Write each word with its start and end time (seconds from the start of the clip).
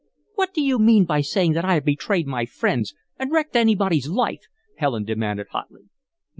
"What 0.33 0.51
do 0.51 0.63
you 0.63 0.79
mean 0.79 1.05
by 1.05 1.21
saying 1.21 1.51
that 1.53 1.63
I 1.63 1.75
have 1.75 1.85
betrayed 1.85 2.25
my 2.25 2.47
friends 2.47 2.95
and 3.19 3.31
wrecked 3.31 3.55
anybody's 3.55 4.09
life?" 4.09 4.41
Helen 4.77 5.03
demanded, 5.03 5.49
hotly. 5.51 5.89